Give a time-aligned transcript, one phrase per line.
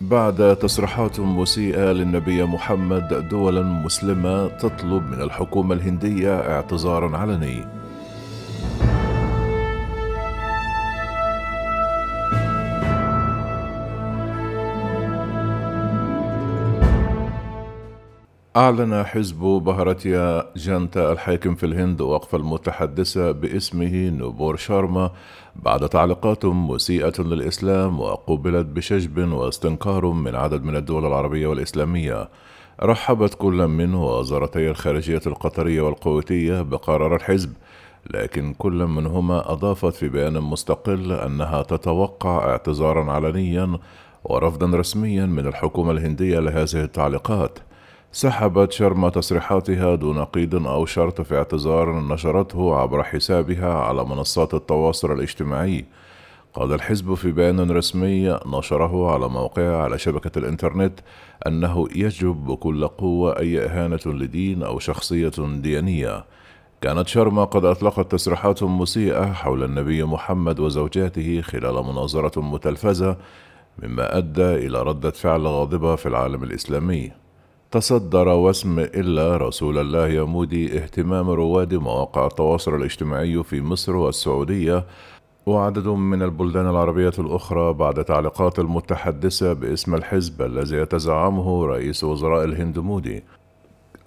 [0.00, 7.77] بعد تصريحات مسيئة للنبي محمد دولا مسلمة تطلب من الحكومة الهندية اعتذارا علني.
[18.58, 25.10] أعلن حزب بهاراتيا جانتا الحاكم في الهند وقف المتحدثة باسمه نوبور شارما
[25.56, 32.28] بعد تعليقات مسيئة للإسلام وقوبلت بشجب واستنكار من عدد من الدول العربية والإسلامية.
[32.82, 37.52] رحبت كل من وزارتي الخارجية القطرية والكويتية بقرار الحزب
[38.14, 43.78] لكن كل منهما أضافت في بيان مستقل أنها تتوقع اعتذارا علنيا
[44.24, 47.58] ورفضا رسميا من الحكومة الهندية لهذه التعليقات.
[48.12, 55.12] سحبت شرم تصريحاتها دون قيد أو شرط في اعتذار نشرته عبر حسابها على منصات التواصل
[55.12, 55.84] الاجتماعي.
[56.54, 61.00] قال الحزب في بيان رسمي نشره على موقعه على شبكة الإنترنت
[61.46, 66.24] أنه يجب بكل قوة أي إهانة لدين أو شخصية دينية.
[66.80, 73.16] كانت شرما قد أطلقت تصريحات مسيئة حول النبي محمد وزوجاته خلال مناظرة متلفزة
[73.82, 77.27] مما أدى إلى ردة فعل غاضبة في العالم الإسلامي.
[77.70, 84.84] تصدر واسم إلا رسول الله يمودي اهتمام رواد مواقع التواصل الاجتماعي في مصر والسعودية
[85.46, 92.78] وعدد من البلدان العربية الأخرى بعد تعليقات المتحدثة باسم الحزب الذي يتزعمه رئيس وزراء الهند
[92.78, 93.24] مودي.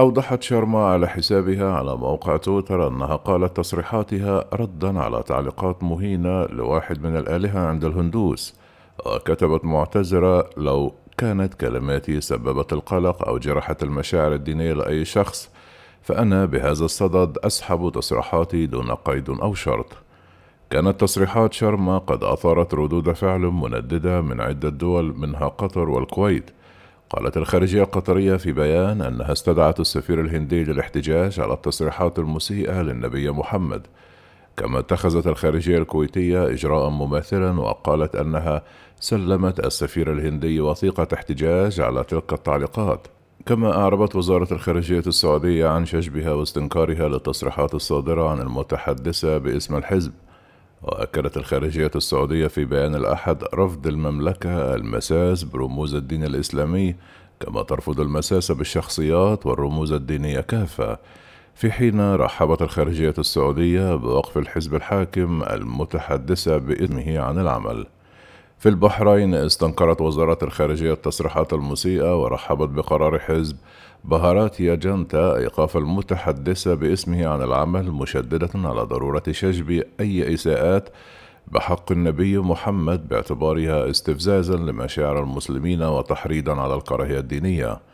[0.00, 7.02] أوضحت شرما على حسابها على موقع تويتر أنها قالت تصريحاتها ردا على تعليقات مهينة لواحد
[7.02, 8.54] من الآلهة عند الهندوس
[9.06, 15.50] وكتبت معتذرة لو كانت كلماتي سببت القلق أو جرحت المشاعر الدينية لأي شخص
[16.02, 19.86] فأنا بهذا الصدد أسحب تصريحاتي دون قيد أو شرط.
[20.70, 26.50] كانت تصريحات شرما قد أثارت ردود فعل منددة من عدة دول منها قطر والكويت.
[27.10, 33.86] قالت الخارجية القطرية في بيان أنها استدعت السفير الهندي للاحتجاج على التصريحات المسيئة للنبي محمد.
[34.60, 38.62] كما اتخذت الخارجية الكويتية إجراء مماثلا وقالت أنها
[39.00, 43.06] سلمت السفير الهندي وثيقة احتجاج على تلك التعليقات.
[43.46, 50.12] كما أعربت وزارة الخارجية السعودية عن شجبها واستنكارها للتصريحات الصادرة عن المتحدثة باسم الحزب.
[50.82, 56.94] وأكدت الخارجية السعودية في بيان الأحد رفض المملكة المساس برموز الدين الإسلامي
[57.40, 60.98] كما ترفض المساس بالشخصيات والرموز الدينية كافة.
[61.60, 67.86] في حين رحبت الخارجية السعودية بوقف الحزب الحاكم المتحدثة باسمه عن العمل.
[68.58, 73.56] في البحرين استنكرت وزارة الخارجية التصريحات المسيئة ورحبت بقرار حزب
[74.04, 80.88] بهاراتيا جانتا إيقاف المتحدثة بإسمه عن العمل مشددة على ضرورة شجب أي إساءات
[81.48, 87.89] بحق النبي محمد باعتبارها استفزازا لمشاعر المسلمين وتحريضا على الكراهية الدينية.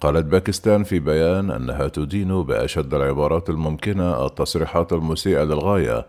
[0.00, 6.06] قالت باكستان في بيان أنها تدين بأشد العبارات الممكنة التصريحات المسيئة للغاية.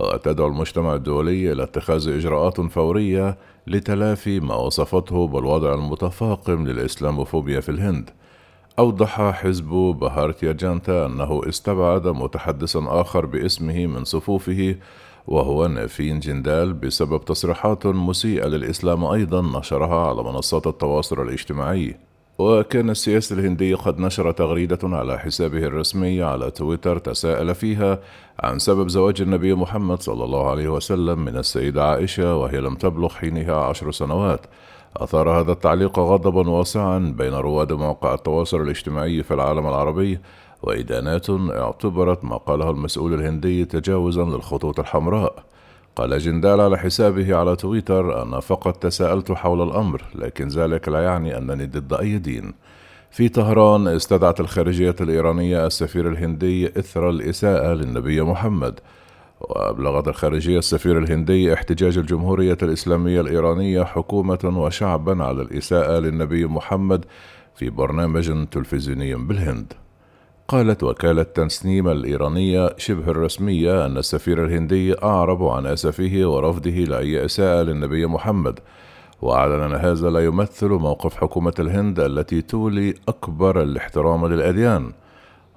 [0.00, 8.10] وتدعو المجتمع الدولي إلى اتخاذ إجراءات فورية لتلافي ما وصفته بالوضع المتفاقم للإسلاموفوبيا في الهند.
[8.78, 9.68] أوضح حزب
[10.00, 14.76] بهارتيا جانتا أنه استبعد متحدثا آخر باسمه من صفوفه
[15.26, 21.96] وهو نافين جندال بسبب تصريحات مسيئة للإسلام أيضا نشرها على منصات التواصل الاجتماعي.
[22.38, 27.98] وكان السياسي الهندي قد نشر تغريدة على حسابه الرسمي على تويتر تساءل فيها
[28.40, 33.08] عن سبب زواج النبي محمد صلى الله عليه وسلم من السيدة عائشة وهي لم تبلغ
[33.08, 34.46] حينها عشر سنوات.
[34.96, 40.18] أثار هذا التعليق غضبا واسعا بين رواد مواقع التواصل الاجتماعي في العالم العربي
[40.62, 45.44] وإدانات اعتبرت ما قاله المسؤول الهندي تجاوزا للخطوط الحمراء.
[45.96, 51.38] قال جندال على حسابه على تويتر أنا فقط تساءلت حول الأمر لكن ذلك لا يعني
[51.38, 52.54] أنني ضد أي دين.
[53.10, 58.80] في طهران استدعت الخارجية الإيرانية السفير الهندي إثر الإساءة للنبي محمد.
[59.40, 67.04] وأبلغت الخارجية السفير الهندي احتجاج الجمهورية الإسلامية الإيرانية حكومة وشعبا على الإساءة للنبي محمد
[67.54, 69.72] في برنامج تلفزيوني بالهند.
[70.48, 77.62] قالت وكالة تنسنيم الإيرانية شبه الرسمية أن السفير الهندي أعرب عن أسفه ورفضه لأي إساءة
[77.62, 78.60] للنبي محمد
[79.22, 84.92] وأعلن أن هذا لا يمثل موقف حكومة الهند التي تولي أكبر الاحترام للأديان.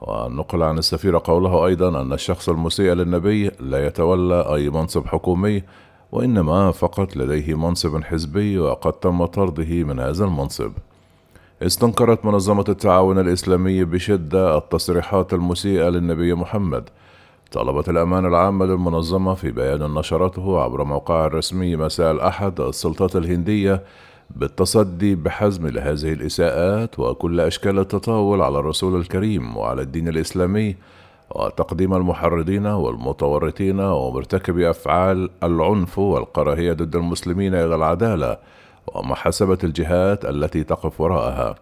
[0.02, 5.64] ونقل عن السفير قوله أيضا أن الشخص المسيء للنبي لا يتولى أي منصب حكومي
[6.12, 10.72] وإنما فقط لديه منصب حزبي وقد تم طرده من هذا المنصب.
[11.62, 16.90] استنكرت منظمة التعاون الإسلامي بشدة التصريحات المسيئة للنبي محمد.
[17.52, 23.84] طلبت الأمان العامة للمنظمة في بيان نشرته عبر موقعها الرسمي مساء الأحد السلطات الهندية
[24.36, 30.76] بالتصدي بحزم لهذه الإساءات وكل أشكال التطاول على الرسول الكريم وعلى الدين الإسلامي
[31.36, 38.38] وتقديم المحرضين والمتورطين ومرتكبي أفعال العنف والكراهية ضد المسلمين إلى العدالة.
[38.96, 41.56] ومحاسبة الجهات التي تقف وراءها.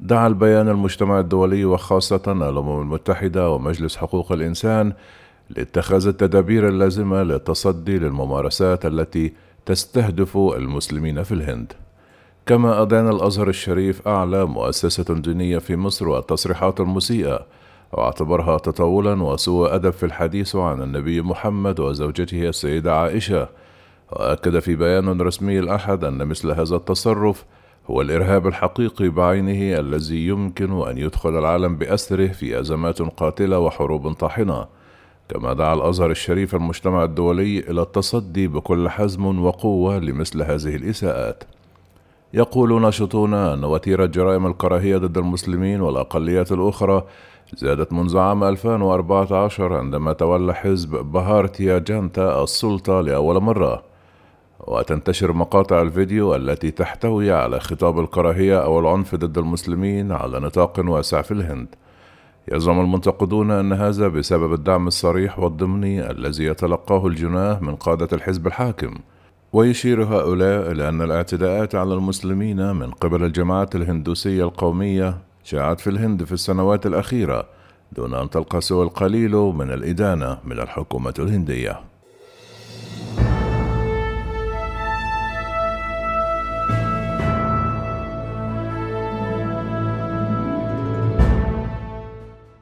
[0.00, 4.92] دعا البيان المجتمع الدولي وخاصة الأمم المتحدة ومجلس حقوق الإنسان
[5.50, 9.32] لاتخاذ التدابير اللازمة للتصدي للممارسات التي
[9.66, 11.72] تستهدف المسلمين في الهند.
[12.46, 17.46] كما أدان الأزهر الشريف أعلى مؤسسة دينية في مصر والتصريحات المسيئة
[17.92, 23.48] واعتبرها تطاولا وسوء أدب في الحديث عن النبي محمد وزوجته السيدة عائشة.
[24.12, 27.44] وأكد في بيان رسمي الأحد أن مثل هذا التصرف
[27.90, 34.66] هو الإرهاب الحقيقي بعينه الذي يمكن أن يدخل العالم بأسره في أزمات قاتلة وحروب طاحنة.
[35.28, 41.44] كما دعا الأزهر الشريف المجتمع الدولي إلى التصدي بكل حزم وقوة لمثل هذه الإساءات.
[42.34, 47.04] يقول ناشطون أن وتيرة جرائم الكراهية ضد المسلمين والأقليات الأخرى
[47.56, 53.93] زادت منذ عام 2014 عندما تولى حزب بهارتيا جانتا السلطة لأول مرة.
[54.60, 61.22] وتنتشر مقاطع الفيديو التي تحتوي على خطاب الكراهية أو العنف ضد المسلمين على نطاق واسع
[61.22, 61.68] في الهند.
[62.52, 68.94] يزعم المنتقدون أن هذا بسبب الدعم الصريح والضمني الذي يتلقاه الجناه من قادة الحزب الحاكم.
[69.52, 76.24] ويشير هؤلاء إلى أن الاعتداءات على المسلمين من قبل الجماعات الهندوسية القومية شاعت في الهند
[76.24, 77.46] في السنوات الأخيرة
[77.92, 81.93] دون أن تلقى سوى القليل من الإدانة من الحكومة الهندية.